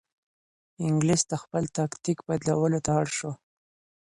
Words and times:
انګلیس 0.85 1.21
د 1.31 1.33
خپل 1.43 1.63
تاکتیک 1.77 2.17
بدلولو 2.27 2.79
ته 2.85 2.91
اړ 2.99 3.05
شو. 3.17 3.31